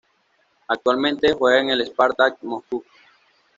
Actualmente 0.67 1.31
juega 1.33 1.59
en 1.61 1.69
el 1.69 1.81
Spartak 1.85 2.41
Moscú. 2.41 2.83